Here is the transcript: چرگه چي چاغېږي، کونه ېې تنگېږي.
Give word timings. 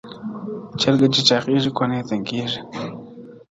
چرگه 0.79 1.07
چي 1.13 1.21
چاغېږي، 1.27 1.71
کونه 1.77 1.95
ېې 1.99 2.03
تنگېږي. 2.09 2.59